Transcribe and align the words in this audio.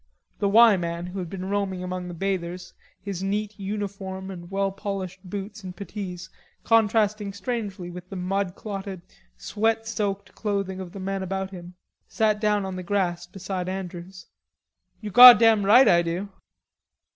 The 0.39 0.49
"Y" 0.49 0.77
man, 0.77 1.05
who 1.05 1.19
had 1.19 1.29
been 1.29 1.45
roaming 1.47 1.83
among 1.83 2.07
the 2.07 2.15
bathers, 2.15 2.73
his 3.03 3.21
neat 3.21 3.53
uniform 3.59 4.31
and 4.31 4.49
well 4.49 4.71
polished 4.71 5.19
boots 5.23 5.63
and 5.63 5.75
puttees 5.75 6.27
contrasting 6.63 7.33
strangely 7.33 7.91
with 7.91 8.09
the 8.09 8.15
mud 8.15 8.55
clotted, 8.55 9.03
sweat 9.37 9.85
soaked 9.85 10.33
clothing 10.33 10.79
of 10.79 10.91
the 10.91 10.99
men 10.99 11.21
about 11.21 11.51
him, 11.51 11.75
sat 12.07 12.39
down 12.41 12.65
on 12.65 12.75
the 12.77 12.81
grass 12.81 13.27
beside 13.27 13.69
Andrews. 13.69 14.25
"You're 15.01 15.13
goddam 15.13 15.63
right 15.63 15.87
I 15.87 16.01
do." 16.01 16.29